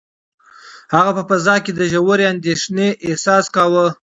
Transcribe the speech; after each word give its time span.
هغه 0.95 1.11
په 1.17 1.23
فضا 1.29 1.55
کې 1.63 1.71
د 1.75 1.81
ژورې 1.91 2.25
اندېښنې 2.33 2.87
احساس 3.07 3.45
کاوه. 3.55 3.85